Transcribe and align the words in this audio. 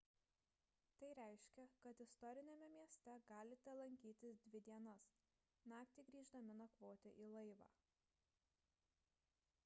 tai 0.99 1.09
reiškia 1.17 1.65
kad 1.81 1.99
istoriniame 2.05 2.69
mieste 2.75 3.17
galite 3.27 3.75
lankytis 3.81 4.41
dvi 4.55 4.61
dienas 4.69 5.05
naktį 5.73 6.05
grįždami 6.09 6.55
nakvoti 6.63 7.13
į 7.27 7.29
laivą 7.35 7.69